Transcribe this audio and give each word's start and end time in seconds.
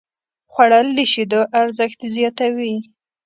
خوړل 0.53 0.87
د 0.97 0.99
شیدو 1.11 1.41
ارزښت 1.61 1.99
زیاتوي 2.15 2.75